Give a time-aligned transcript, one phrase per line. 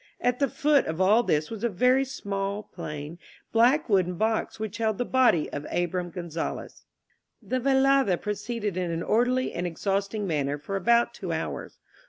[0.19, 3.19] At the foot of all this was a v^y small, plain,
[3.51, 6.85] black wooden box which held the body of Abram Gonzales.
[7.39, 11.77] The velada proceeded in an orderly and exhausting manner for about two hours.